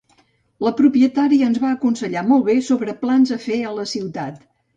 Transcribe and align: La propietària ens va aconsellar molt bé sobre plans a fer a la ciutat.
La 0.67 0.69
propietària 0.77 1.49
ens 1.49 1.59
va 1.65 1.73
aconsellar 1.73 2.25
molt 2.31 2.47
bé 2.49 2.57
sobre 2.71 2.97
plans 3.05 3.35
a 3.37 3.39
fer 3.45 3.61
a 3.69 3.77
la 3.83 3.87
ciutat. 3.95 4.43